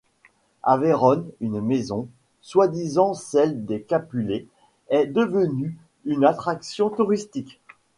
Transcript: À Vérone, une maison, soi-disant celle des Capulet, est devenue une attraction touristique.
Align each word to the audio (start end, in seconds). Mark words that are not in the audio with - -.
À 0.63 0.77
Vérone, 0.77 1.29
une 1.41 1.61
maison, 1.61 2.07
soi-disant 2.41 3.13
celle 3.13 3.65
des 3.67 3.83
Capulet, 3.83 4.47
est 4.89 5.05
devenue 5.05 5.77
une 6.07 6.25
attraction 6.25 6.89
touristique. 6.89 7.61